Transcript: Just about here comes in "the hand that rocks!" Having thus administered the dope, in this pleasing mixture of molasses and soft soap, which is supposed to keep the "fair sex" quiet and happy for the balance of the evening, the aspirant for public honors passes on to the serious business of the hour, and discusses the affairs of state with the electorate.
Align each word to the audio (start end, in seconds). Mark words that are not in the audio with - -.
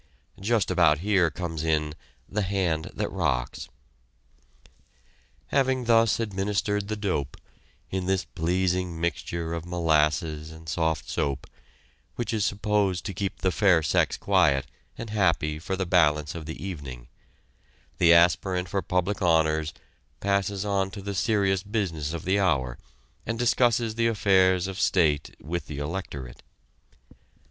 Just 0.39 0.71
about 0.71 0.97
here 1.05 1.29
comes 1.29 1.63
in 1.63 1.93
"the 2.27 2.41
hand 2.41 2.89
that 2.95 3.11
rocks!" 3.11 3.69
Having 5.49 5.83
thus 5.85 6.19
administered 6.19 6.87
the 6.87 6.95
dope, 6.95 7.37
in 7.91 8.07
this 8.07 8.25
pleasing 8.25 8.99
mixture 8.99 9.53
of 9.53 9.63
molasses 9.63 10.49
and 10.51 10.67
soft 10.67 11.07
soap, 11.07 11.45
which 12.15 12.33
is 12.33 12.43
supposed 12.43 13.05
to 13.05 13.13
keep 13.13 13.41
the 13.41 13.51
"fair 13.51 13.83
sex" 13.83 14.17
quiet 14.17 14.65
and 14.97 15.11
happy 15.11 15.59
for 15.59 15.75
the 15.75 15.85
balance 15.85 16.33
of 16.33 16.47
the 16.47 16.65
evening, 16.65 17.07
the 17.99 18.11
aspirant 18.11 18.67
for 18.69 18.81
public 18.81 19.21
honors 19.21 19.71
passes 20.19 20.65
on 20.65 20.89
to 20.89 21.03
the 21.03 21.13
serious 21.13 21.61
business 21.61 22.11
of 22.11 22.25
the 22.25 22.39
hour, 22.39 22.79
and 23.27 23.37
discusses 23.37 23.93
the 23.93 24.07
affairs 24.07 24.65
of 24.65 24.79
state 24.79 25.35
with 25.39 25.67
the 25.67 25.77
electorate. 25.77 26.41